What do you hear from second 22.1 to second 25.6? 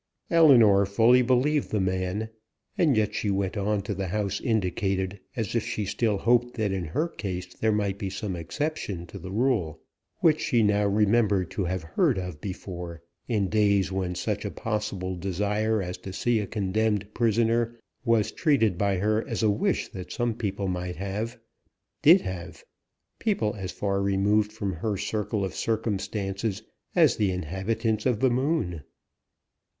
have people as far removed from her circle of